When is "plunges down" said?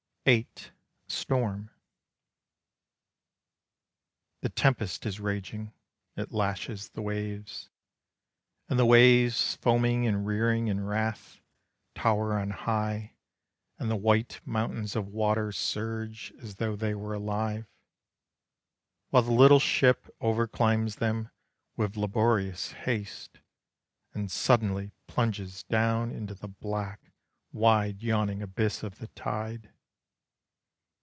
25.07-26.11